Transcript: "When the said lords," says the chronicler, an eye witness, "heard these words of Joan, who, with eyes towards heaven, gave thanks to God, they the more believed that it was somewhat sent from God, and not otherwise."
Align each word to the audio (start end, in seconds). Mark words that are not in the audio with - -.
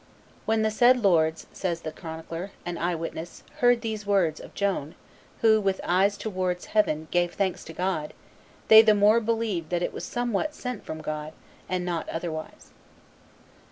"When 0.47 0.63
the 0.63 0.71
said 0.71 1.03
lords," 1.03 1.45
says 1.53 1.81
the 1.81 1.91
chronicler, 1.91 2.49
an 2.65 2.79
eye 2.79 2.95
witness, 2.95 3.43
"heard 3.57 3.81
these 3.81 4.03
words 4.03 4.39
of 4.39 4.55
Joan, 4.55 4.95
who, 5.41 5.61
with 5.61 5.79
eyes 5.83 6.17
towards 6.17 6.65
heaven, 6.73 7.07
gave 7.11 7.35
thanks 7.35 7.63
to 7.65 7.73
God, 7.73 8.15
they 8.67 8.81
the 8.81 8.95
more 8.95 9.19
believed 9.19 9.69
that 9.69 9.83
it 9.83 9.93
was 9.93 10.03
somewhat 10.03 10.55
sent 10.55 10.83
from 10.83 11.01
God, 11.01 11.33
and 11.69 11.85
not 11.85 12.09
otherwise." 12.09 12.71